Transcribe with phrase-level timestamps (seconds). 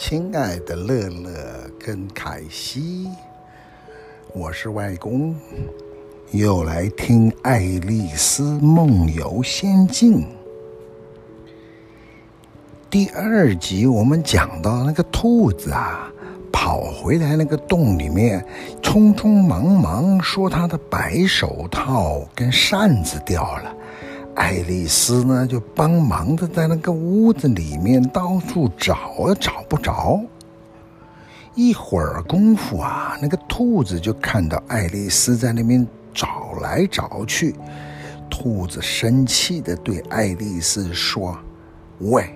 [0.00, 1.32] 亲爱的乐乐
[1.76, 3.08] 跟凯西，
[4.32, 5.34] 我是外公，
[6.30, 10.20] 又来听《爱丽丝梦游仙境》
[12.88, 13.88] 第二集。
[13.88, 16.08] 我们讲到那个兔子啊，
[16.52, 18.46] 跑回来那个洞里面，
[18.80, 23.74] 匆匆忙忙说他的白手套跟扇子掉了。
[24.48, 30.18] 爱丽丝呢，就帮忙的在那个屋子里面到处找啊，找不着。
[31.54, 37.54] 一会儿功夫啊，那个兔子就看到爱丽丝在那边找来找去。
[38.30, 41.36] 兔子生气的对爱丽丝说
[42.00, 42.34] ：“喂，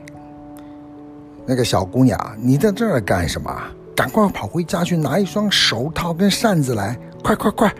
[1.46, 3.50] 那个小姑娘，你在这儿干什么？
[3.96, 6.94] 赶快跑回家去拿一双手套跟扇子来，
[7.24, 7.74] 快快快！”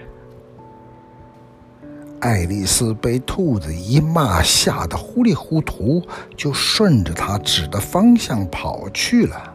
[2.23, 6.01] 爱丽丝被兔子一骂，吓得糊里糊涂，
[6.37, 9.55] 就顺着他指的方向跑去了。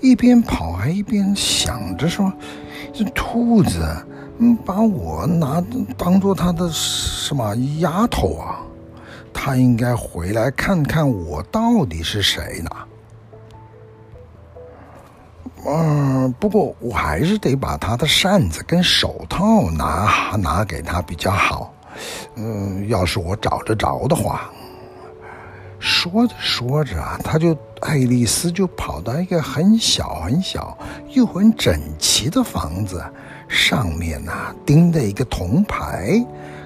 [0.00, 2.32] 一边跑还一边想着说
[2.94, 3.84] ：“这兔子，
[4.64, 5.60] 把我拿
[5.96, 8.60] 当做他的什么丫头啊？
[9.32, 12.70] 他应该回来看看我到底是谁呢？”
[15.66, 21.72] 嗯，不过我还是得把他的扇子跟手套拿拿给他比较好。
[22.34, 24.50] 嗯，要是我找得着的话。
[25.78, 30.76] 说着说着啊，他就爱丽丝就跑到一个很小很小
[31.10, 33.04] 又很整齐的房子，
[33.48, 36.24] 上面呐、钉着一个铜牌，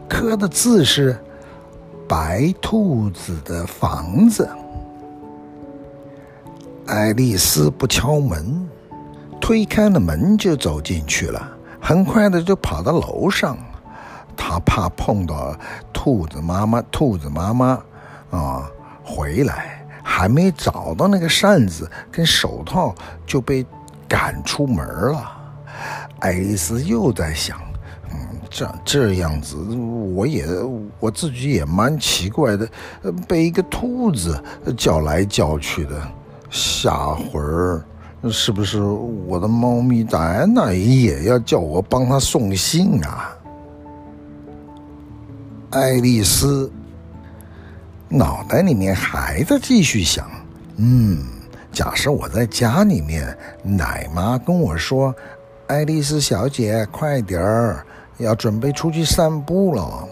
[0.08, 1.18] 刻的字是
[2.08, 4.48] “白兔子的房子”。
[6.86, 8.67] 爱丽丝不敲门。
[9.40, 11.48] 推开了门就走进去了，
[11.80, 13.56] 很快的就跑到楼上。
[14.36, 15.54] 他怕碰到
[15.92, 17.78] 兔子妈妈，兔子妈妈
[18.30, 18.70] 啊
[19.02, 22.94] 回来还没找到那个扇子跟手套
[23.26, 23.66] 就被
[24.06, 25.32] 赶出门了。
[26.20, 27.58] 爱丽丝又在想，
[28.10, 29.56] 嗯，这这样子
[30.14, 30.46] 我也
[31.00, 32.68] 我自己也蛮奇怪的，
[33.26, 34.40] 被一个兔子
[34.76, 36.00] 叫来叫去的，
[36.48, 37.84] 下回儿。
[38.30, 43.34] 是不是我的猫咪戴安娜也要叫我帮她送信啊？
[45.70, 46.70] 爱丽丝
[48.08, 50.26] 脑袋里面还在继续想，
[50.76, 51.18] 嗯，
[51.70, 55.14] 假设我在家里面，奶妈跟我说
[55.68, 57.86] ：“爱丽丝小姐，快点儿，
[58.16, 60.08] 要准备出去散步了。”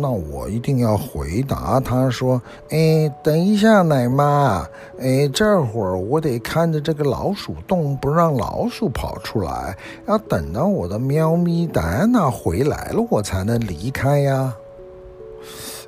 [0.00, 4.66] 那我一定要回答他说：“哎，等一下，奶妈，
[5.00, 9.76] 哎，这会儿我得看着这个老鼠洞，不让老鼠跑出来。
[10.06, 14.54] 要等到我的喵咪戴安娜回来了，我才能离开呀。”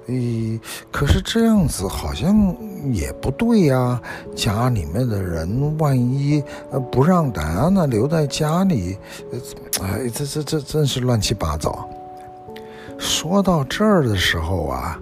[0.09, 0.59] 哎，
[0.91, 2.57] 可是这样子好像
[2.93, 4.01] 也不对呀。
[4.35, 6.43] 家里面的人万一
[6.91, 8.97] 不让戴安娜留在家里，
[9.81, 11.89] 哎，这这这真是乱七八糟。
[13.01, 15.01] 说到这儿的时候啊，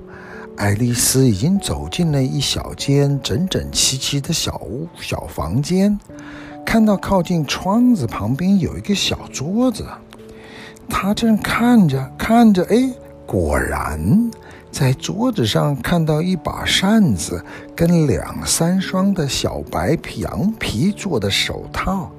[0.56, 5.98] 爱丽丝已经走进了一小间整整齐齐的小屋、小房间，
[6.64, 9.84] 看到靠近窗子旁边有一个小桌子，
[10.88, 12.88] 她正看着看着，哎，
[13.26, 14.30] 果然
[14.70, 17.44] 在桌子上看到一把扇子
[17.74, 22.12] 跟两三双的小白皮羊皮做的手套。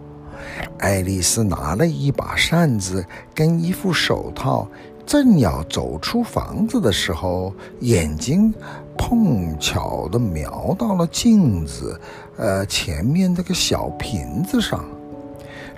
[0.78, 4.68] 爱丽丝拿了一把扇子跟一副手套。
[5.10, 8.54] 正要走出房子的时候，眼睛
[8.96, 12.00] 碰巧的瞄到了镜子，
[12.38, 14.86] 呃，前面那个小瓶子上。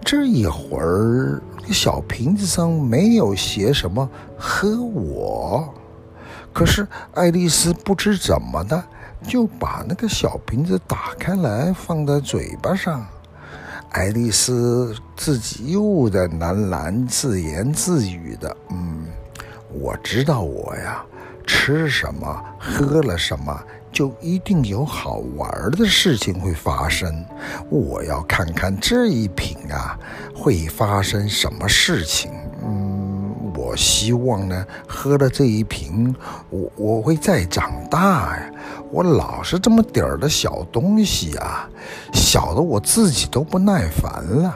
[0.04, 5.74] 这一会儿，小瓶子上没有写什么“喝我”，
[6.52, 8.84] 可是爱丽丝不知怎么的，
[9.26, 13.08] 就把那个小瓶子打开来，放在嘴巴上。
[13.92, 19.06] 爱丽丝自己又在喃喃自言自语的，嗯。
[19.74, 21.04] 我知道我呀，
[21.46, 23.58] 吃什么喝了什么，
[23.92, 27.26] 就一定有好玩的事情会发生。
[27.70, 29.98] 我要看看这一瓶啊，
[30.36, 32.32] 会发生什么事情。
[32.64, 36.16] 嗯，我希望呢，喝了这一瓶，
[36.50, 38.52] 我我会再长大呀。
[38.92, 41.70] 我老是这么点儿的小东西啊，
[42.14, 44.56] 小的我自己都不耐烦了。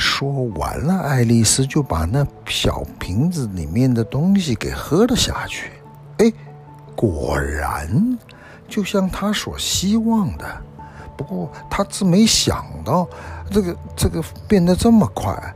[0.00, 5.70] 说完了，爱丽丝就把那小瓶子里面的东西给喝了下去。
[6.16, 6.32] 哎，
[6.96, 8.18] 果然
[8.66, 10.44] 就像她所希望的。
[11.18, 13.06] 不过她自没想到，
[13.50, 15.54] 这个这个变得这么快。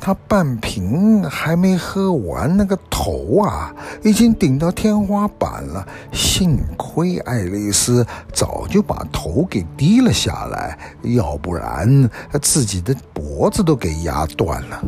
[0.00, 5.86] 他半瓶还没喝完，那个头啊，已经顶到天花板了。
[6.12, 12.08] 幸亏爱丽丝早就把头给低了下来，要不然
[12.40, 14.82] 自己的脖子都给压断了。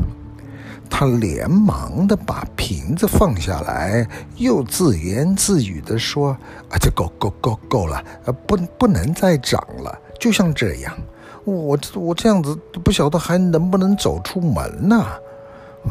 [0.90, 6.31] 他连忙的把瓶子放下来，又自言自语的说
[6.70, 8.02] ：“啊，这够够够够了，
[8.46, 10.96] 不不能再长了，就像这样。”
[11.44, 15.06] 我我这样子不晓得还能不能走出门呢？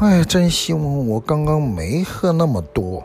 [0.00, 3.02] 哎，真希望我刚刚没喝那么多。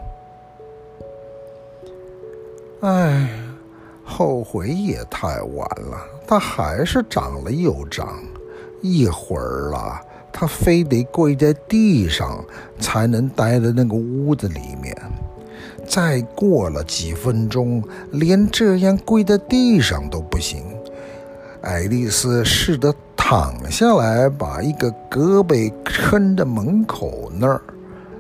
[2.82, 3.30] 哎，
[4.04, 5.98] 后悔也太晚了，
[6.28, 8.22] 他还是长了又长，
[8.82, 10.00] 一会儿了，
[10.32, 12.44] 他非得跪在地上
[12.78, 14.96] 才能待在那个屋子里面。
[15.88, 20.64] 再过了几分钟，连这样跪在地上都不行。
[21.64, 27.62] 爱丽丝试着躺下来，把一个胳膊撑在门口那儿，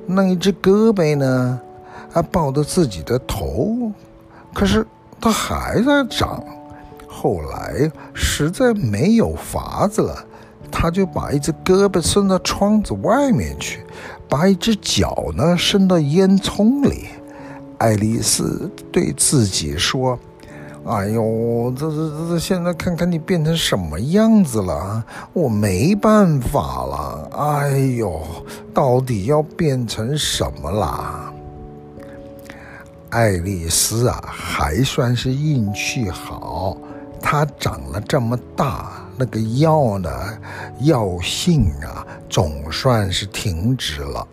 [0.08, 1.60] 那一只胳膊呢，
[2.10, 3.92] 还抱着自己的头，
[4.54, 4.88] 可是
[5.20, 6.42] 它还在长。
[7.06, 10.26] 后来实在没有法子了，
[10.72, 13.82] 他就把一只胳膊伸到窗子外面去，
[14.30, 17.10] 把一只脚呢伸到烟囱里。
[17.78, 20.18] 爱丽丝对自己说。
[20.86, 25.02] 哎呦，这这这，现在看看你变成什么样子了，
[25.32, 27.30] 我没办法了。
[27.38, 28.22] 哎呦，
[28.74, 31.34] 到底要变成什么啦？
[33.12, 36.76] 爱丽丝啊，还算是运气好，
[37.22, 40.10] 她长了这么大，那个药呢，
[40.82, 44.28] 药性啊，总算是停止了，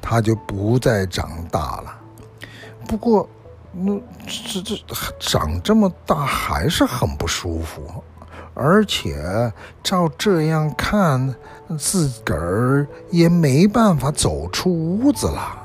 [0.00, 1.98] 她就不再长大了。
[2.86, 3.28] 不过。
[3.78, 3.94] 那
[4.26, 4.76] 这这
[5.20, 8.02] 长这么大还是很不舒服，
[8.54, 9.52] 而且
[9.82, 11.34] 照这样看，
[11.78, 15.62] 自个儿也没办法走出屋子了。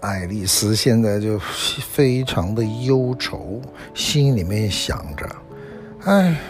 [0.00, 3.60] 爱丽丝现在就非常的忧愁，
[3.92, 5.28] 心里面想着：
[6.04, 6.40] 哎，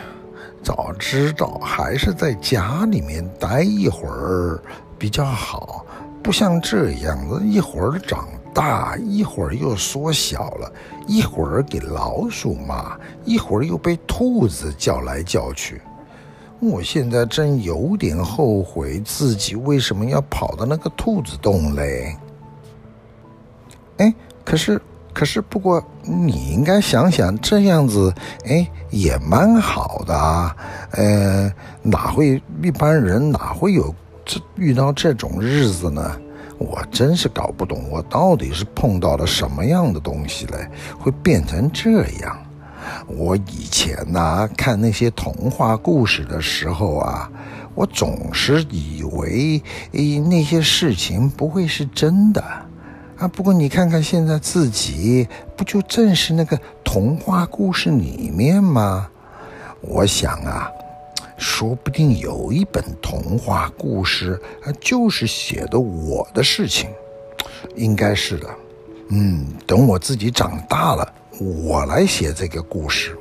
[0.63, 4.61] 早知道还是在家里面待一会儿
[4.99, 5.87] 比较好，
[6.23, 8.29] 不像这样子一会儿长。
[8.53, 10.73] 大一会儿又缩小了，
[11.07, 15.81] 一会儿给老鼠骂，一会儿又被兔子叫来叫去。
[16.61, 22.15] 我现在真有点后悔自己为什么要跑到那个兔子洞嘞。
[23.97, 24.15] 哎，
[24.45, 24.81] 可是
[25.13, 28.15] 可是，不过你应该想想，这样子
[28.47, 30.57] 哎也蛮好的啊。
[30.93, 31.53] 呃，
[31.83, 33.95] 哪会一般人哪会有
[34.25, 36.21] 这遇到这种日子呢？
[36.61, 40.69] 我真是搞不懂，我到底是碰到了什么样的东西嘞，
[40.99, 42.39] 会变成这样？
[43.07, 47.31] 我以前呢，看那些童话故事的时候啊，
[47.75, 49.63] 我总是以为
[49.93, 52.43] 诶那些事情不会是真的
[53.17, 53.27] 啊。
[53.29, 59.09] 不过你看看现在自己，不就正是那个童话故事里面吗？
[59.81, 60.71] 我想啊。
[61.41, 64.39] 说不定有一本童话故事，
[64.79, 66.91] 就是写的我的事情，
[67.77, 68.47] 应该是的。
[69.09, 71.13] 嗯，等我自己长大了，
[71.65, 73.17] 我来写这个故事。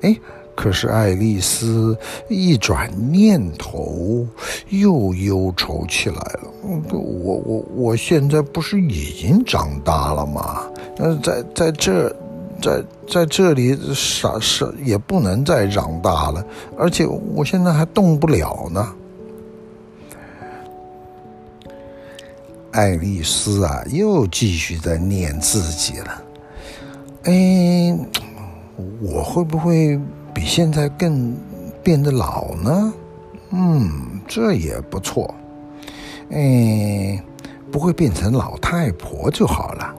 [0.00, 0.14] 哎，
[0.56, 1.96] 可是爱丽丝
[2.28, 4.26] 一转念头，
[4.68, 6.50] 又忧愁起来了。
[6.90, 10.68] 我我我现在不是已经长大了吗？
[10.98, 12.14] 嗯，在在这。
[12.60, 16.44] 在在这里啥事也不能再长大了，
[16.78, 18.94] 而且我现在还动不了呢。
[22.72, 26.22] 爱丽丝啊，又继续在念自己了。
[27.24, 27.98] 哎，
[29.00, 29.98] 我会不会
[30.34, 31.34] 比现在更
[31.82, 32.92] 变得老呢？
[33.50, 35.34] 嗯，这也不错。
[36.30, 37.22] 哎，
[37.72, 39.94] 不会变成老太婆就好了。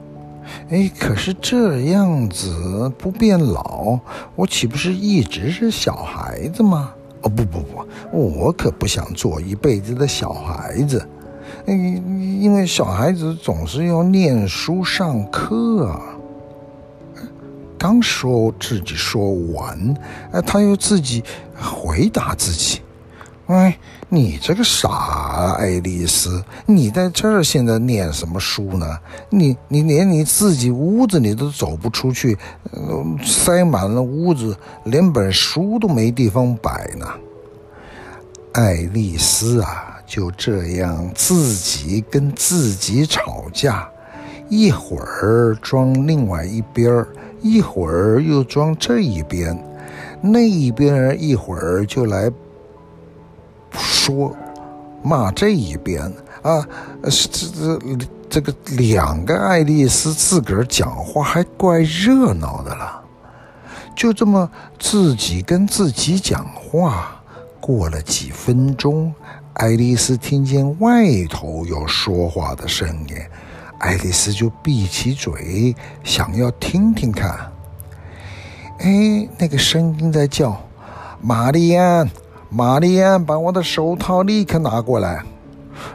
[0.70, 3.98] 哎，可是这样子不变老，
[4.36, 6.92] 我岂不是一直是小孩子吗？
[7.22, 11.08] 哦，不不不，我可不想做一辈子的小孩子。
[11.68, 16.02] 哎，因为小孩子总是要念书上课啊。
[17.78, 19.96] 刚说自己说完，
[20.34, 21.24] 哎，他又自己
[21.56, 22.82] 回答自己。
[23.46, 28.98] 哎，你这个傻爱丽丝，你在这儿现在念什么书呢？
[29.30, 32.38] 你你连你自己屋子里都走不出去，
[33.22, 37.06] 塞满了屋子，连本书都没地方摆呢。
[38.54, 43.90] 爱丽丝啊，就这样自己跟自己吵架，
[44.48, 47.06] 一会儿装另外一边，
[47.42, 49.62] 一会儿又装这一边，
[50.22, 52.32] 那一边一会儿就来。
[53.72, 54.36] 说
[55.04, 56.02] 骂这一边
[56.42, 56.66] 啊，
[57.04, 63.02] 这这这个两个爱丽丝自个儿讲话还怪热闹的了，
[63.96, 67.14] 就这么自己跟自己讲话。
[67.60, 69.14] 过了几分钟，
[69.56, 73.18] 爱丽丝听见外头有说话的声音，
[73.80, 77.52] 爱丽丝就闭起嘴，想要听听看。
[78.80, 80.58] 哎，那个声音在叫
[81.20, 82.10] ：“玛丽安，
[82.50, 85.24] 玛丽安，把我的手套立刻拿过来。”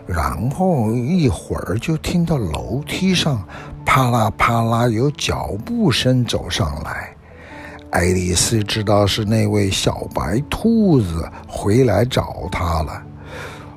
[0.07, 3.43] 然后一会儿就听到楼梯上
[3.85, 7.15] 啪啦啪啦有脚步声走上来。
[7.91, 13.03] 爱丽丝知道是那位小白兔子回来找她了，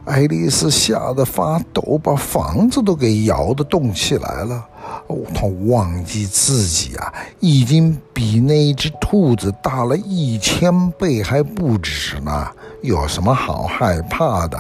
[0.06, 4.64] 爱丽丝吓得发抖，把房子都给摇得动起来了。
[5.08, 12.48] 哦，她忘记自己啊，已经比那只兔子大了一千倍还不止呢，
[12.82, 14.58] 有什么好害怕的？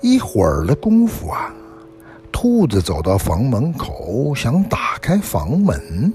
[0.00, 1.52] 一会儿的功夫啊，
[2.30, 6.12] 兔子走到房门口，想打开房门。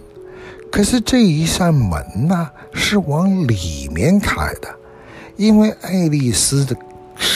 [0.71, 4.67] 可是这一扇门呢，是往里面开的，
[5.35, 6.75] 因为爱丽丝的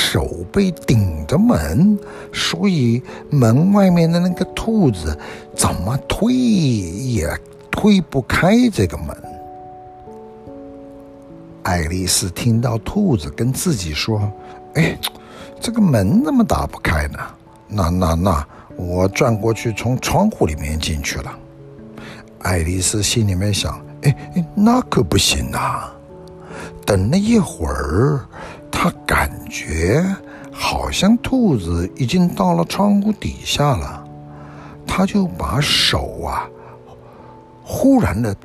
[0.09, 1.99] 手被顶着门，
[2.31, 5.17] 所以门外面的那个兔子
[5.53, 7.27] 怎么推也
[7.69, 9.07] 推不开这个门。
[11.63, 14.31] 爱丽丝听到兔子跟自己说
[14.75, 14.97] ：“哎，
[15.59, 17.19] 这个门怎么打不开呢？
[17.67, 18.47] 那那那，
[18.77, 21.37] 我转过去从窗户里面进去了。”
[22.43, 25.93] 爱丽丝心里面想：“哎哎，那可不行啊！”
[26.87, 28.21] 等了一会儿，
[28.79, 30.05] 他感觉
[30.51, 34.07] 好像兔子已经到了窗户底下了，
[34.85, 36.47] 他就把手啊，
[37.63, 38.35] 忽然的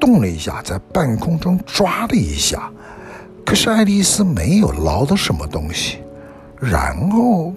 [0.00, 2.68] 动了一下，在半空中抓了一下。
[3.46, 5.98] 可是爱丽丝没有捞到什么东西，
[6.58, 7.54] 然后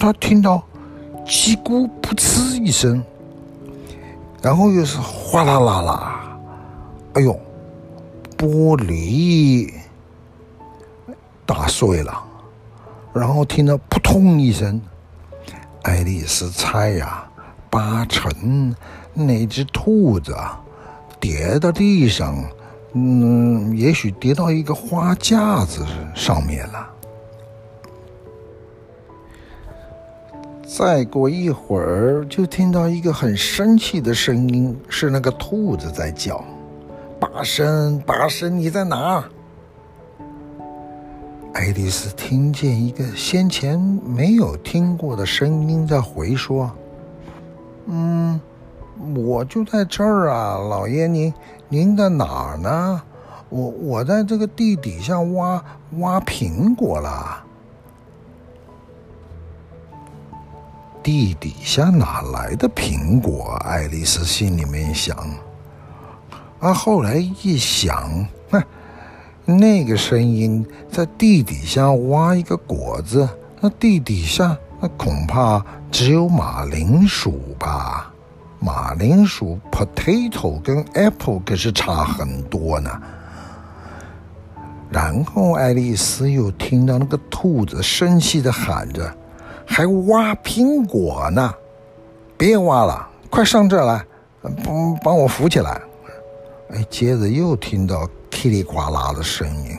[0.00, 0.60] 他听到
[1.24, 3.00] “叽咕噗呲”一声。
[4.42, 6.38] 然后又是哗啦啦啦，
[7.14, 7.38] 哎呦，
[8.36, 9.72] 玻璃
[11.52, 12.24] 打碎了，
[13.12, 14.80] 然后听到扑通一声，
[15.82, 17.28] 爱丽丝猜呀，
[17.68, 18.74] 八成
[19.12, 20.34] 那只兔子
[21.20, 22.42] 跌到地上，
[22.94, 26.88] 嗯，也许跌到一个花架子上面了。
[30.66, 36.42] 再过一会儿，就听到一个很生气的声音，是那个兔子在叫
[37.20, 39.22] ：“八生，八生，你在哪？”
[41.52, 46.70] 爱丽丝听见一个先前没有听过的声音在回说
[47.86, 48.40] ：“嗯，
[49.14, 51.32] 我就在这儿啊，老爷您，
[51.68, 53.02] 您在哪儿呢？
[53.50, 55.62] 我我在这个地底下挖
[55.98, 57.44] 挖苹果了。”
[61.02, 63.60] 地底下哪来的苹果？
[63.64, 65.16] 爱丽丝心里面想。
[66.60, 68.62] 啊，后来一想，哼，
[69.44, 73.28] 那个声音在地底下挖一个果子，
[73.60, 78.12] 那地底下那恐怕只有马铃薯吧？
[78.58, 82.90] 马铃薯 （potato） 跟 apple 可是差很多呢。
[84.90, 89.12] 然后爱丽丝又听到那个兔子生气地喊着。
[89.64, 91.54] 还挖苹果呢！
[92.36, 94.04] 别挖了，快上这来，
[94.62, 95.80] 帮帮我扶起来。
[96.70, 99.78] 哎，接着又听到噼里呱啦的声音。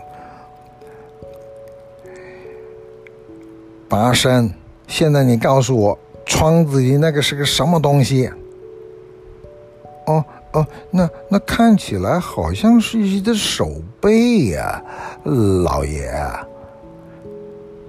[3.90, 4.50] 巴山，
[4.88, 8.32] 现在你告诉我，窗子里那个是个什么东西？
[10.06, 14.82] 哦哦，那那看起来好像是一只手背呀，
[15.24, 16.14] 老爷。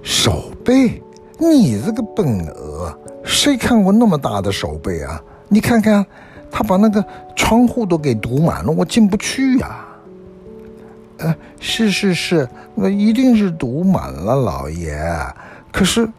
[0.01, 1.01] 手背。
[1.37, 5.21] 你这个笨鹅，谁看过那么大的手背啊？
[5.49, 6.05] 你看看，
[6.49, 7.03] 他把那个
[7.35, 9.85] 窗户都给堵满了，我进不去呀、
[11.17, 14.97] 呃，是是是，那一定是堵满了，老爷。
[15.71, 16.09] 可是，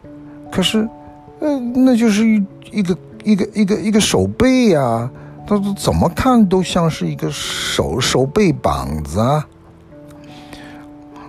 [0.51, 0.87] 可是，
[1.39, 5.11] 呃，那就是一一个一个一个一个手背呀、啊，
[5.45, 9.47] 他怎么看都像是一个手手背膀子啊。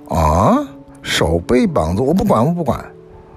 [0.09, 0.69] 啊，
[1.03, 2.81] 手背膀子，我不管，我不管。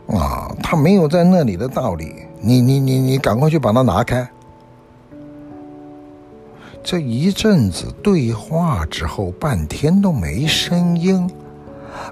[0.07, 2.13] 啊，他没有在那里的道理。
[2.41, 4.27] 你你你你，赶快去把它拿开。
[6.83, 11.29] 这一阵子对话之后，半天都没声音。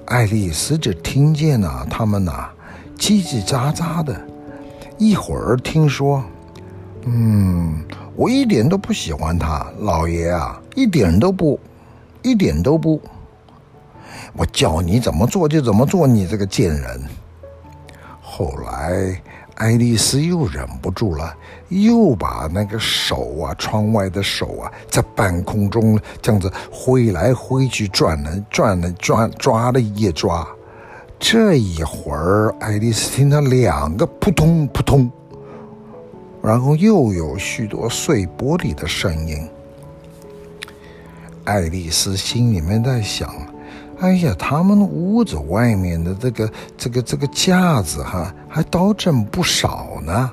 [0.06, 2.54] 爱丽丝只听见了他们呐、啊，
[2.98, 4.20] 叽叽喳喳的。
[4.98, 6.24] 一会儿听说，
[7.06, 7.84] 嗯，
[8.16, 11.60] 我一点都不喜欢他，老爷啊，一点都不，
[12.22, 13.02] 一点都不。
[14.34, 17.02] 我叫你怎么做就怎么做，你这个贱人。
[18.22, 19.20] 后来，
[19.60, 21.36] 爱丽丝又忍不住了，
[21.68, 30.48] 又把那个手啊，窗外的手啊，在半空中这样子挥来挥去，转了转了转，抓了一抓。
[31.20, 35.12] 这一会儿，爱丽丝听到两个扑通扑通，
[36.42, 39.46] 然后又有许多碎玻璃的声音。
[41.44, 43.30] 爱丽丝心里面在想。
[44.00, 50.32] 哎呀，他们屋子外面的这个这个这个架子哈，还倒真不少呢，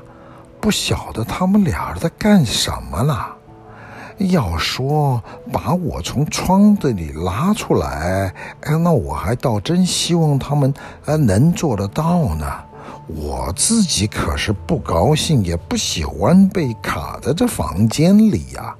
[0.61, 3.35] 不晓得他们俩在干什么了。
[4.18, 5.20] 要说
[5.52, 10.73] 把我从窗子里拉出来，哎，那我还倒真希望他们
[11.04, 12.46] 呃能做得到呢。
[13.08, 18.75] 我自己可是不高兴，也不喜欢被卡在这房间里呀。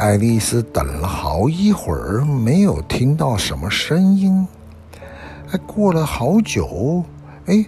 [0.00, 4.48] 爱丽丝等了好一会儿，没有听到什么声音。
[5.52, 7.04] 哎过了好久，
[7.44, 7.66] 哎，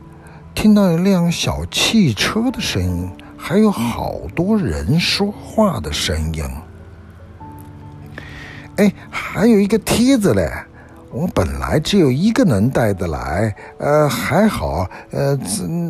[0.54, 6.42] 听到一辆小汽车的声音，还有好多人说话的声音。
[8.76, 10.50] 哎，还有一个梯子嘞。
[11.12, 15.38] 我本来只有一个能带得来，呃，还好，呃，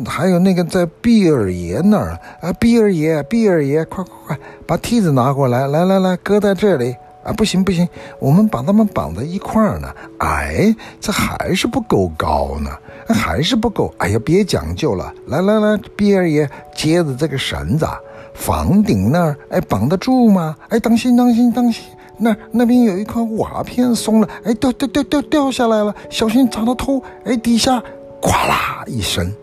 [0.05, 7.87] 还有那个在毕尔爷那儿，啊，毕尔爷，毕尔爷，快快快，把梯子拿过来，来来来，搁在这里，啊，不行不行，
[8.19, 9.87] 我们把它们绑在一块儿呢，
[10.19, 12.69] 哎，这还是不够高呢，
[13.07, 17.87] 还是不够，哎呀，别讲究了，来来来，毕尔爷，接着这个绳子，
[18.33, 20.53] 房顶那儿，哎，绑得住吗？
[20.67, 21.85] 哎，当心当心当心。
[22.17, 27.01] 那那边有一块瓦片松了，哎，掉掉掉掉掉下来了，小心砸到头！
[27.25, 27.81] 哎，底下
[28.21, 29.33] 哗啦一声，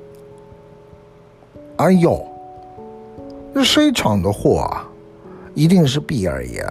[1.77, 2.25] 哎呦，
[3.55, 4.87] 这谁闯的祸啊？
[5.55, 6.65] 一定是毕二爷，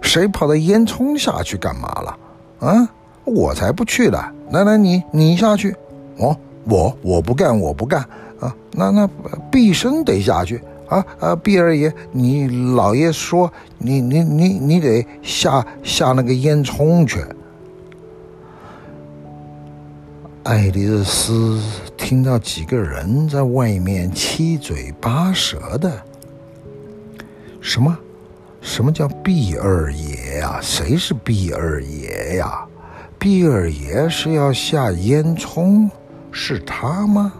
[0.00, 2.18] 谁跑到烟囱下去干嘛了？
[2.60, 2.88] 啊，
[3.24, 4.32] 我才不去了！
[4.50, 5.74] 来来，你你下去，
[6.18, 8.00] 哦，我我不干，我不干
[8.38, 8.54] 啊！
[8.70, 9.08] 那那
[9.50, 10.62] 毕生得下去。
[10.94, 11.36] 啊啊！
[11.36, 17.24] 毕二爷，你老爷说你你你你得下下那个烟囱去。
[20.44, 21.60] 爱丽丝
[21.96, 25.90] 听到几个人在外面七嘴八舌的。
[27.60, 27.96] 什么？
[28.60, 30.58] 什么叫毕二爷呀？
[30.62, 32.64] 谁是毕二爷呀？
[33.18, 35.88] 毕二爷是要下烟囱，
[36.30, 37.32] 是他吗？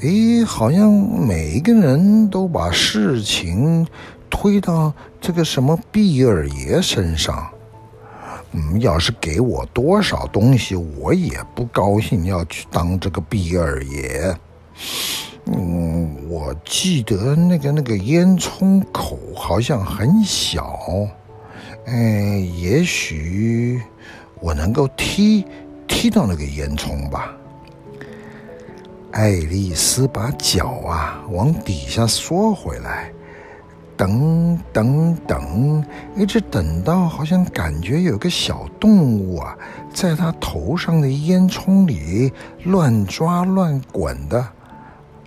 [0.00, 3.86] 诶，好像每一个人都把事情
[4.28, 7.48] 推到这个什么毕二爷身上。
[8.52, 14.36] 嗯，要是给我多少东西，我也不高兴要去当这个毕二爷。
[15.46, 20.80] 嗯，我记得那个那个烟囱口好像很小，
[21.86, 23.80] 哎，也许
[24.40, 25.44] 我能够踢
[25.86, 27.32] 踢到那个烟囱吧。
[29.12, 33.12] 爱丽丝把脚啊往底下缩回来，
[33.96, 35.84] 等等等，
[36.16, 39.56] 一直等到好像感觉有个小动物啊
[39.92, 42.32] 在她头上的烟囱里
[42.64, 44.46] 乱抓乱滚的，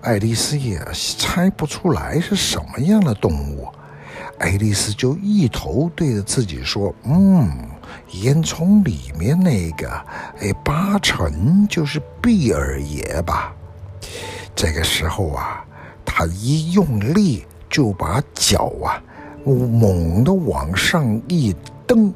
[0.02, 0.80] 爱丽丝也
[1.19, 3.67] 猜不出来是什么样的动物，
[4.39, 7.52] 爱丽丝就一头对着自己说：“嗯，
[8.22, 9.89] 烟囱里面那个，
[10.39, 13.54] 哎，八成就是毕二爷吧。”
[14.56, 15.66] 这个时候啊，
[16.06, 19.02] 他一用力就把脚啊
[19.44, 21.54] 猛地往上一
[21.86, 22.13] 蹬，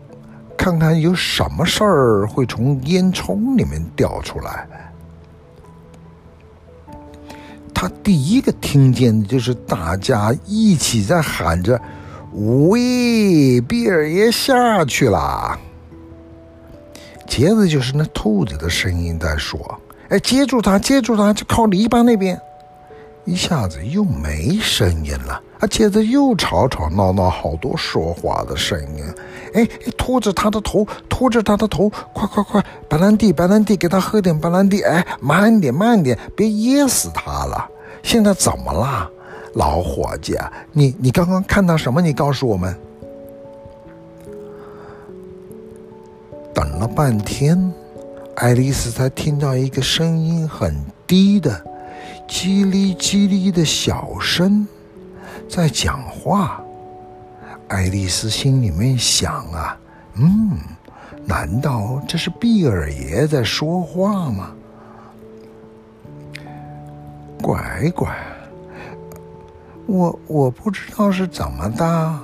[0.58, 4.68] 看看有什么事儿会从烟囱里面掉出来。
[7.74, 11.80] 他第一个听见的就是大家一起在喊着
[12.34, 15.60] ：“喂，比尔爷下去啦！”
[17.28, 19.80] 接着就是那兔子的声音在说。
[20.10, 22.40] 哎，接住他，接住他，就靠篱笆那边。
[23.26, 25.68] 一下子又没声音了啊！
[25.68, 29.04] 接着又吵吵闹闹，好多说话的声音。
[29.54, 29.68] 哎，
[29.98, 32.64] 拖着他的头，拖着他的头，快快快！
[32.88, 34.82] 白兰地，白兰地，给他喝点白兰地。
[34.84, 37.70] 哎，慢点，慢点，别噎死他了。
[38.02, 39.12] 现在怎么了，
[39.56, 40.38] 老伙计？
[40.72, 42.02] 你你刚刚看到什么？
[42.02, 42.74] 你告诉我们。
[46.54, 47.74] 等了半天。
[48.38, 50.76] 爱丽丝才听到一个声音很
[51.08, 51.60] 低的、
[52.28, 54.68] 叽哩叽哩的小声
[55.50, 56.62] 在讲话。
[57.68, 59.76] 爱丽丝心里面想啊，
[60.18, 60.52] 嗯，
[61.26, 64.52] 难道这是毕尔爷在说话吗？
[67.42, 68.16] 乖乖，
[69.88, 72.20] 我我不知道是怎么的。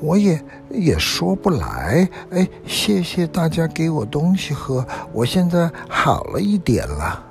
[0.00, 7.22] 我也也说不来，哎，谢谢大家给我东西喝，我现在好了一点了。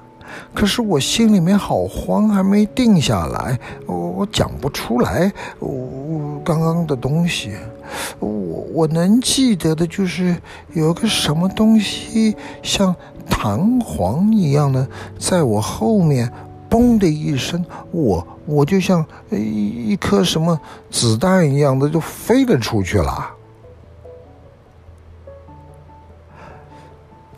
[0.54, 7.52] 可是我心里面好慌，还没定下来，我我讲不出来，我刚刚的东西，
[8.20, 8.30] 我
[8.74, 10.36] 我能记得的就是
[10.74, 12.94] 有个什么东西像
[13.30, 14.86] 弹簧一样的，
[15.18, 16.30] 在我后面，
[16.70, 23.32] 嘣的一声，我我就像一一颗什么子弹一样的就飞了出去了。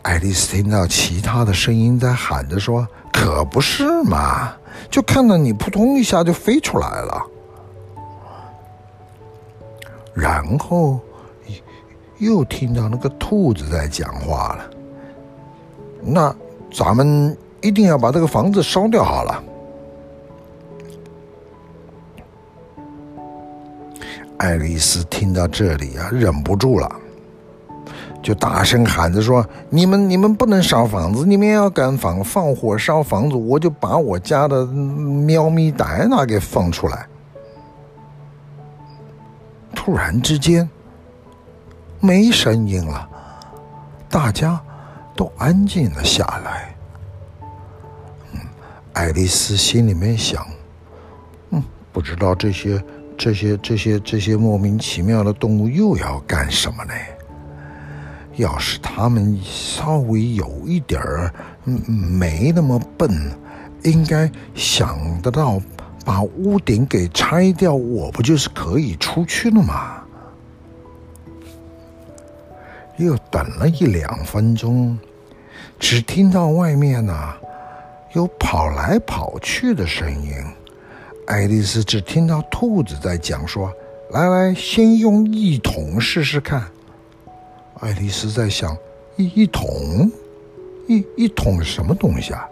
[0.02, 4.54] 爱丽丝听到其他的声音在喊着说：“可不是嘛！
[4.88, 7.22] 就看到你扑通一下就飞出来了。”
[10.14, 10.98] 然后
[12.16, 14.70] 又听到那个兔子在讲话了。
[16.00, 16.34] 那
[16.72, 19.42] 咱们一定要把这个房子烧掉好了。
[24.38, 26.88] 爱丽丝听到这里啊，忍不住了。
[28.22, 31.24] 就大声喊着说：“你们，你们不能烧房子！
[31.24, 37.06] 你们要敢放放火烧房子，我就把我家的喵咪戴安娜给放出来。”
[39.74, 40.68] 突然之间，
[42.00, 43.08] 没声音了，
[44.10, 44.60] 大家
[45.16, 46.67] 都安静了下来。
[48.98, 50.44] 爱丽丝心里面想
[51.50, 52.82] ：“嗯，不知道这些、
[53.16, 56.92] 这些、这些、这些莫名其妙的动物又要干什么呢？”
[58.34, 61.32] 要是他们稍微有一点儿
[61.86, 63.08] 没那么笨，
[63.84, 65.62] 应该想得到
[66.04, 70.02] 把屋顶给拆掉，我不就是可以出去了吗？
[72.96, 74.98] 又等了一两分钟，
[75.78, 77.14] 只听到外面呢、
[78.14, 80.32] 有跑来跑去的声音。
[81.26, 83.70] 爱丽丝只听到兔子在讲说
[84.10, 86.64] ：“来来，先用一桶试试看。”
[87.80, 88.76] 爱丽丝在想：
[89.16, 90.10] 一一桶，
[90.86, 92.48] 一一桶什么东西啊？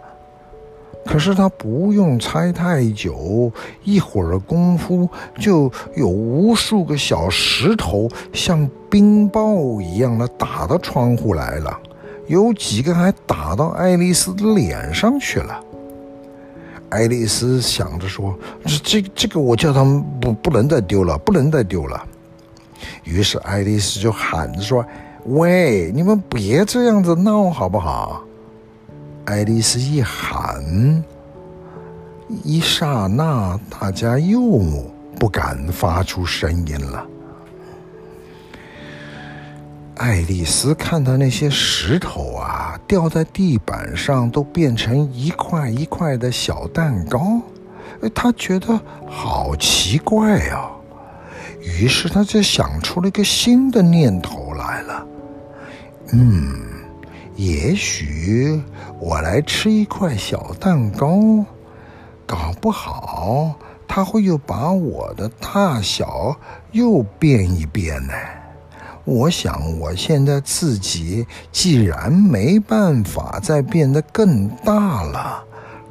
[1.05, 3.51] 可是她不用猜太久，
[3.83, 11.79] 一会儿功夫就有无数个小石头像冰雹一样的打到窗户来了，
[12.27, 15.59] 有几个还打到爱丽丝的脸上去了。
[16.89, 22.05] 爱丽丝想着说：“这这这个，我叫他们不不能再丢了，不能再丢了。”
[23.03, 24.85] 于是爱丽丝就喊着说。
[25.25, 28.23] 喂，你们别这样子闹好不好？
[29.25, 31.03] 爱丽丝一喊，
[32.45, 34.39] 一刹那，大家又
[35.19, 37.05] 不敢发出声音了。
[39.97, 47.41] 爱丽丝看到那些石头啊，掉在地板上，都变成一块一块的小蛋糕，
[48.13, 50.69] 她觉得好奇怪啊。
[51.61, 55.07] 于是她就想出了一个新的念头来了。
[56.13, 56.53] 嗯，
[57.35, 58.61] 也许
[58.99, 61.43] 我来吃一块小蛋糕，
[62.25, 63.55] 搞不好
[63.87, 66.37] 他会又把我的大小
[66.71, 68.13] 又变一变呢。
[69.07, 75.41] 我想，我现在自己既然没办法再变得更大了，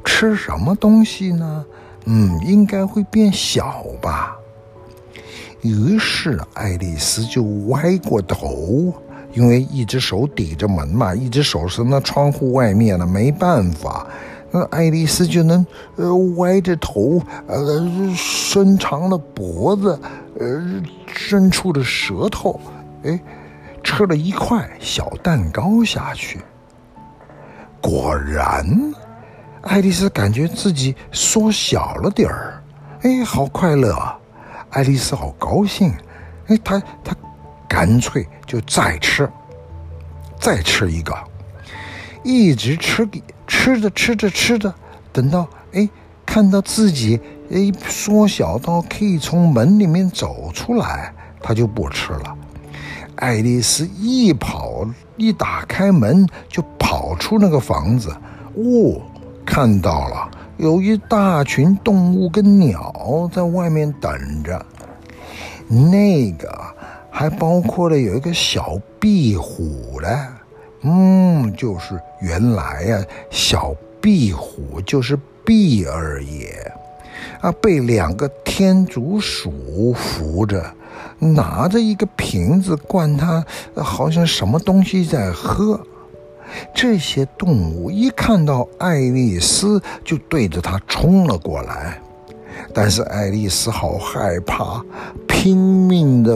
[0.05, 1.65] 吃什么东西呢？
[2.05, 4.37] 嗯，应该会变小吧。
[5.61, 8.93] 于是，爱丽丝就歪过头。
[9.33, 14.05] 因为一只手抵着门嘛，一只手是那窗户外面的，没办法。
[14.51, 17.83] 那爱丽丝就能呃歪着头，呃
[18.15, 19.99] 伸长了脖子，
[20.39, 20.63] 呃
[21.07, 22.59] 伸出了舌头，
[23.07, 23.19] 哎，
[23.83, 26.39] 吃了一块小蛋糕下去。
[27.81, 28.65] 果然，
[29.63, 32.63] 爱丽丝感觉自己缩小了点儿，
[33.01, 34.19] 哎，好快乐啊！
[34.69, 35.91] 爱丽丝好高兴，
[36.47, 37.15] 哎，她她。
[37.69, 39.29] 干脆就再吃，
[40.39, 41.13] 再吃一个，
[42.23, 43.05] 一直吃，
[43.45, 44.73] 吃着吃着吃着，
[45.11, 45.87] 等到哎
[46.25, 47.19] 看到自己
[47.51, 52.37] 哎缩小到可以从门里面走出来，他就不吃了。
[53.17, 58.09] 爱丽丝一跑，一打开门就跑出那个房子，
[58.55, 59.01] 哦，
[59.45, 64.65] 看到了有一大群动物跟鸟在外面等着，
[65.67, 66.49] 那个。
[67.09, 70.07] 还包括了有一个小壁虎嘞，
[70.83, 76.71] 嗯，就是原来呀、啊，小壁虎就是壁儿爷，
[77.41, 80.63] 啊，被两个天竺鼠扶着，
[81.19, 85.79] 拿着一个瓶子灌他，好像什么东西在喝。
[86.73, 91.99] 这些动物一看到爱丽丝，就对着他冲了过来。
[92.73, 94.83] 但是爱丽丝好害怕，
[95.27, 96.35] 拼命的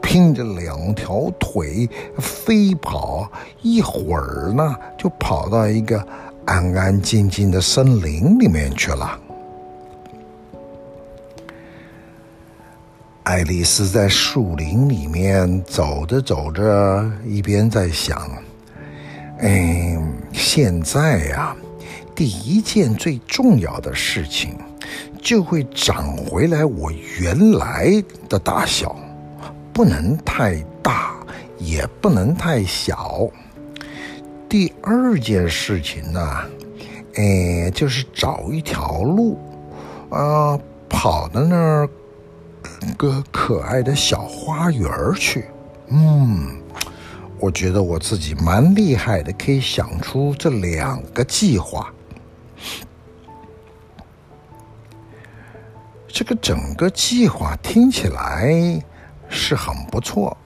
[0.00, 6.02] 拼着两条腿飞跑，一会儿呢就跑到一个
[6.46, 9.18] 安安静静的森林里面去了。
[13.30, 18.28] 爱丽丝在树林里面走着走着，一边在想
[19.38, 19.96] ：“哎，
[20.32, 21.54] 现在呀，
[22.12, 24.56] 第一件最重要的事情，
[25.22, 26.90] 就会长回来我
[27.20, 28.98] 原来的大小，
[29.72, 31.14] 不能太大，
[31.56, 33.28] 也不能太小。
[34.48, 36.36] 第二件事情呢，
[37.14, 39.38] 哎，就是找一条路，
[40.08, 41.88] 啊，跑到那儿。”
[42.96, 45.46] 个可爱的小花园去，
[45.88, 46.60] 嗯，
[47.38, 51.92] 我觉得我自己蛮厉害的，可以想出这两个计划。
[56.08, 58.82] 这个整个计划听起来
[59.28, 60.36] 是很不错，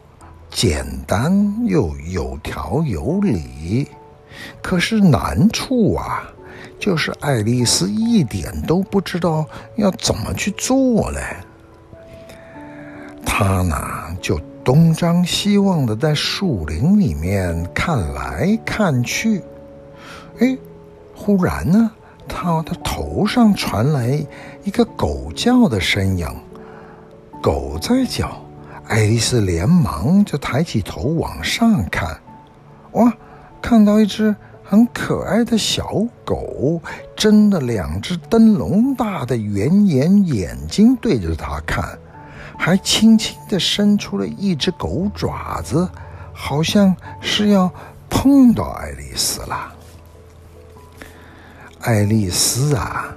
[0.51, 3.89] 简单又有条有理。
[4.63, 6.25] 可是难处啊，
[6.79, 11.21] 就是爱丽丝一点都不知道要怎么去做嘞。
[13.27, 13.77] 他呢，
[14.21, 19.43] 就东张西望的在树林里面看来看去，
[20.39, 20.57] 哎，
[21.15, 21.91] 忽然呢，
[22.29, 24.25] 他的头上传来
[24.63, 26.27] 一个狗叫的声音，
[27.43, 28.41] 狗在叫，
[28.87, 32.17] 爱丽丝连忙就抬起头往上看，
[32.93, 33.13] 哇，
[33.61, 36.81] 看到一只很可爱的小狗，
[37.17, 41.99] 睁着两只灯笼大的圆眼眼睛对着他看。
[42.57, 45.89] 还轻轻地伸出了一只狗爪子，
[46.33, 47.73] 好像是要
[48.09, 49.73] 碰到爱丽丝了。
[51.81, 53.15] 爱丽丝啊，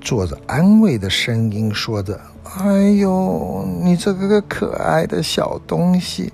[0.00, 2.20] 做着安慰的声音说着
[2.58, 6.32] ：“哎呦，你这个个可爱的小东西。”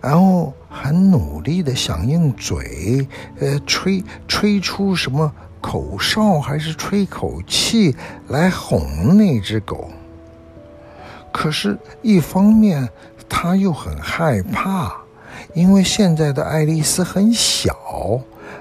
[0.00, 3.08] 然后很努力的想用嘴，
[3.40, 7.96] 呃，吹吹出什么口哨，还是吹口气
[8.28, 9.90] 来哄那只狗。
[11.40, 12.88] 可是，一方面
[13.28, 14.92] 他又很害怕，
[15.54, 18.20] 因为现在的爱丽丝很小，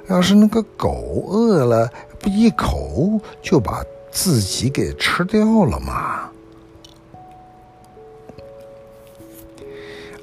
[0.10, 6.30] 要是那个狗饿了，不一口就把自己给吃掉了吗。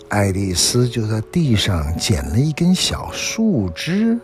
[0.08, 4.16] 爱丽丝就在地上捡了一根小树枝，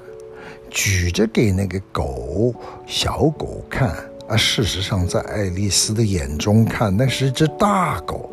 [0.70, 2.54] 举着给那个狗
[2.86, 3.92] 小狗看。
[4.30, 8.30] 啊，事实上，在爱丽丝的眼中看，那是一只大狗。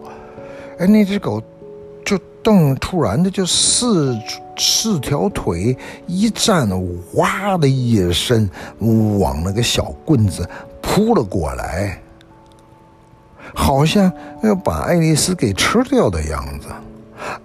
[0.77, 1.41] 哎，那只狗
[2.05, 4.15] 就瞪，突然的就四
[4.55, 6.69] 四条腿一站，
[7.15, 8.47] 哇的一声
[9.19, 10.47] 往那个小棍子
[10.83, 11.99] 扑了过来，
[13.55, 14.11] 好像
[14.43, 16.67] 要把爱丽丝给吃掉的样子。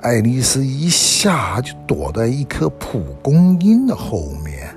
[0.03, 4.69] 爱丽丝一下就躲在一棵蒲公英的后面。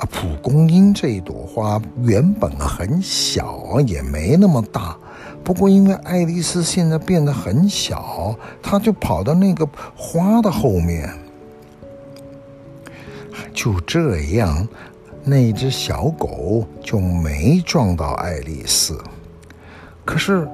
[0.00, 4.96] 啊，蒲公英这一朵花原本很小，也没那么大。
[5.44, 11.08] 不过因为爱丽丝现在变得很小，她就跑到那个花的后面。
[13.52, 14.66] 就这样，
[15.22, 18.98] 那只小狗就没撞到爱丽丝。
[20.04, 20.48] 可是，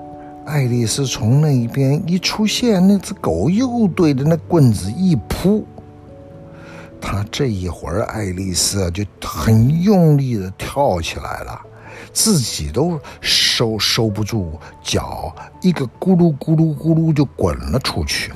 [0.45, 5.65] 爱丽丝从那一边一出现，那只狗又对着那棍子一扑。
[7.01, 11.61] 他这一会儿，爱丽丝就很用力的跳起来了，
[12.13, 18.33] 自己都收收不住脚，一个咕噜咕噜咕噜就滚了出去。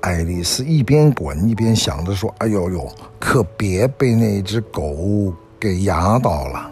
[0.00, 6.70] 爱丽丝一边滚一边想着说：“哎呦呦，可别被那只狗给压到了，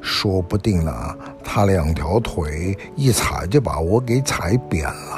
[0.00, 0.92] 说不定呢，
[1.42, 5.09] 它两条腿一踩就把我给踩扁了。”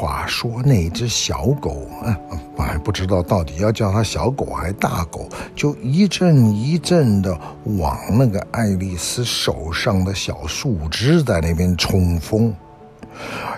[0.00, 2.16] 话说那只小狗，嗯，
[2.56, 7.38] 我还不知道到底要叫它小狗还是大狗，就一阵一阵的
[7.78, 12.50] 往那个爱丽丝手上的小树枝在那边冲锋，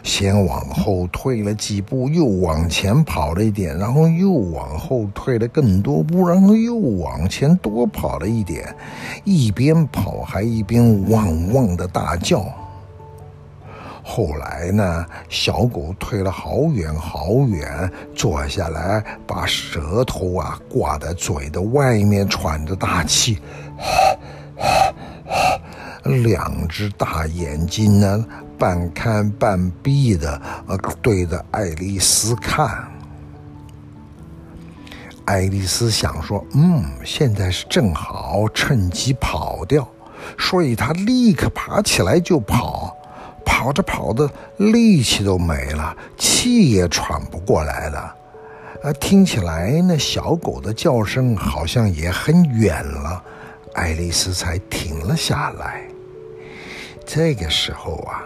[0.03, 8.75] 先往后退了几步，又往前跑了一点，然后又往后退了更多步，然后又往前多跑了一点，
[9.23, 12.45] 一边跑还一边汪汪的大叫。
[14.03, 23.39] 后来呢，小狗退了好远好远，坐下来，把舌头啊挂在嘴的外面，喘着大气，
[26.25, 28.27] 两只大眼睛呢
[28.59, 32.85] 半开半闭的，呃，对着爱丽丝看。
[35.25, 39.89] 爱丽丝想说：“嗯，现在是正好趁机跑掉。”
[40.39, 42.92] 所以她立刻爬起来就跑。
[43.63, 48.13] 跑着跑着，力气都没了，气也喘不过来了。
[48.83, 53.23] 啊，听起来那小狗的叫声好像也很远了，
[53.75, 55.81] 爱丽丝才停了下来。
[57.07, 58.25] 这个时候啊，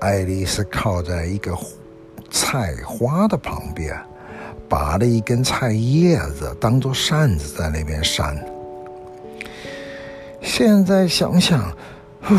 [0.00, 1.54] 爱丽丝靠在一个
[2.30, 3.94] 菜花的旁边，
[4.66, 8.34] 拔了一根菜叶子当做扇子在那边扇。
[10.40, 11.70] 现在想想，
[12.22, 12.34] 呼，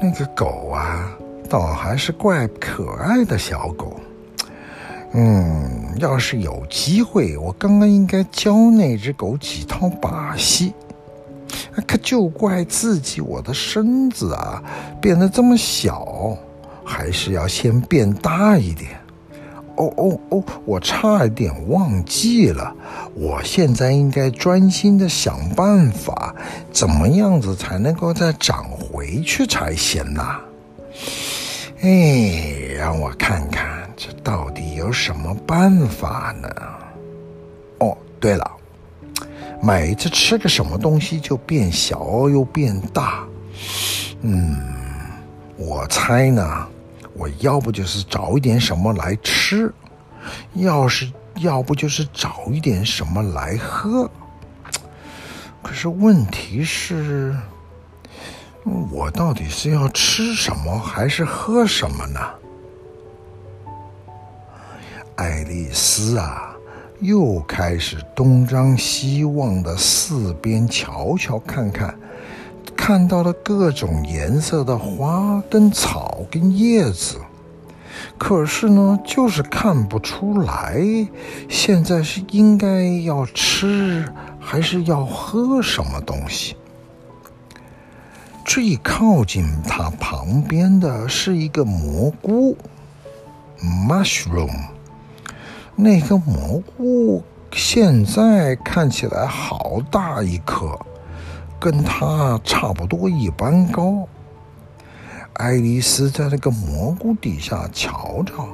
[0.00, 1.10] 那个狗啊，
[1.52, 4.00] 倒还是怪可爱的小狗。
[5.12, 10.72] 嗯，要是有机会，我刚刚应该教那只狗几套把戏。
[11.86, 14.62] 可就怪自己，我的身子啊，
[14.98, 16.34] 变得这么小，
[16.82, 18.92] 还是要先变大一点。
[19.76, 22.74] 哦哦哦，我差一点忘记了，
[23.14, 26.34] 我现在应该专心的想办法，
[26.72, 30.24] 怎么样子才能够再长回去才行呢？
[31.82, 33.90] 哎，让我看看。
[33.96, 36.48] 这到底有什么办法呢？
[37.80, 38.50] 哦，对了，
[39.60, 43.24] 每次吃个什么东西就变小又变大。
[44.20, 44.56] 嗯，
[45.56, 46.66] 我猜呢，
[47.14, 49.72] 我要不就是找一点什么来吃，
[50.54, 54.08] 要是要不就是找一点什么来喝。
[55.60, 57.36] 可是问题是，
[58.64, 62.20] 我到底是要吃什么还是喝什么呢？
[65.16, 66.54] 爱丽丝啊，
[67.00, 71.98] 又开始东张西望的四边瞧瞧看看，
[72.76, 77.18] 看到了各种颜色的花跟草跟叶子，
[78.16, 80.80] 可是呢，就是看不出来，
[81.48, 84.08] 现在是应该要吃
[84.40, 86.56] 还是要喝什么东西。
[88.54, 92.54] 最靠近它旁边的是一个蘑菇
[93.88, 94.52] ，mushroom。
[95.74, 100.78] 那个蘑菇现在看起来好大一颗，
[101.58, 104.06] 跟它差不多一般高。
[105.32, 108.46] 爱丽丝在那个蘑菇底下瞧瞧，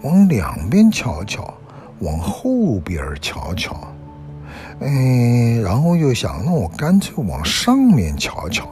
[0.00, 1.52] 往两边瞧瞧，
[1.98, 3.76] 往后边瞧瞧，
[4.80, 8.66] 哎，然后又想，那我干脆往上面瞧瞧。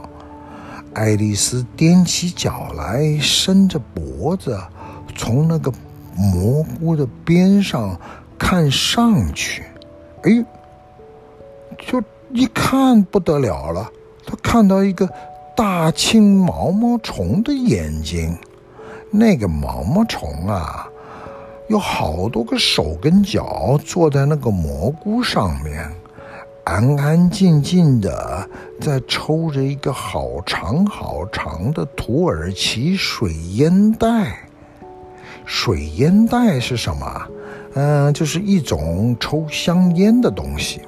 [0.93, 4.59] 爱丽丝踮起脚来，伸着脖子，
[5.15, 5.71] 从那个。
[6.21, 7.97] 蘑菇的边上
[8.37, 9.63] 看上去，
[10.23, 10.45] 哎，
[11.77, 13.89] 就一看不得了了，
[14.25, 15.09] 他看到一个
[15.55, 18.37] 大青毛毛虫的眼睛。
[19.09, 20.89] 那个毛毛虫啊，
[21.69, 25.89] 有好多个手跟脚，坐在那个蘑菇上面，
[26.69, 28.47] 安安静静的
[28.79, 34.47] 在抽着一个好长好长的土耳其水烟袋。
[35.45, 37.27] 水烟袋是什么？
[37.73, 40.81] 嗯、呃，就是一种抽香烟的东西，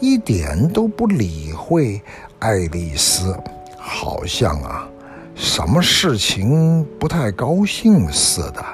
[0.00, 2.00] 一点都不理会
[2.38, 3.38] 爱丽丝，
[3.76, 4.88] 好像啊，
[5.34, 8.64] 什么事情不太高兴似的。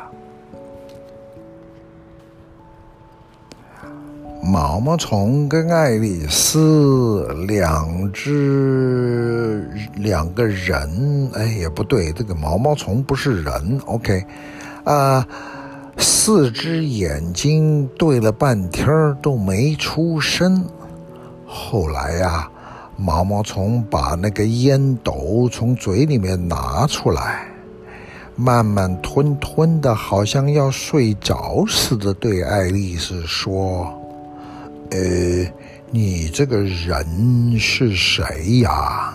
[4.50, 14.24] 毛毛虫跟爱丽丝两只两个人，哎，也不对，这个毛毛虫不是人，OK。
[14.84, 15.26] 啊，
[15.98, 18.88] 四只眼睛对了半天
[19.20, 20.64] 都没出声。
[21.44, 22.48] 后来呀、
[22.96, 27.46] 毛毛虫把那个烟斗从嘴里面拿出来，
[28.34, 33.92] 慢慢吞吞的，好像要睡着似的，对爱丽丝说
[34.90, 35.52] ：“呃，
[35.90, 39.14] 你这个人是谁呀？”